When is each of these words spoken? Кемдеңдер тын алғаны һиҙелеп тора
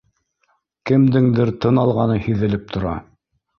Кемдеңдер 0.91 1.53
тын 1.67 1.83
алғаны 1.83 2.19
һиҙелеп 2.27 2.69
тора 2.75 2.97